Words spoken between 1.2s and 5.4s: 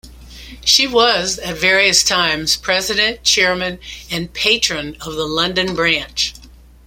at various times president, chairman and patron of the